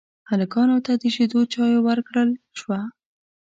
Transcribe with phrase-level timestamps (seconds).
[0.29, 2.79] هلکانو ته د شيدو چايو ورکړل شوه.